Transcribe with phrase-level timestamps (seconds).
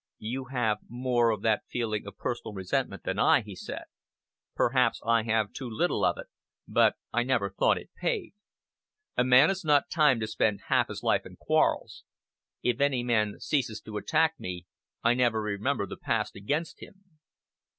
[0.17, 3.83] "You have more of that feeling of personal resentment than I," he said.
[4.55, 6.25] "Perhaps I have too little of it,
[6.67, 8.33] but I never thought it paid.
[9.15, 12.03] A man has not time to spend half his life in quarrels.
[12.63, 14.65] If any man ceases to attack me,
[15.03, 17.03] I never remember the past against him."